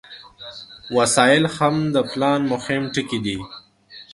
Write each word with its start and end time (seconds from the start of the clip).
وسایل 0.97 1.43
هم 1.55 1.75
د 1.95 1.97
پلان 2.11 2.41
مهم 2.51 2.83
ټکي 2.93 3.19
دي. 3.25 3.37